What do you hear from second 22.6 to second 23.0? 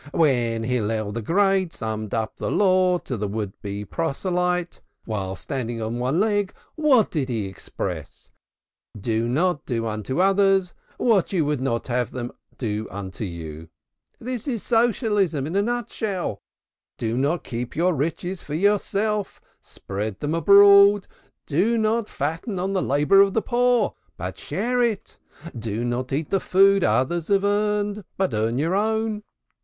the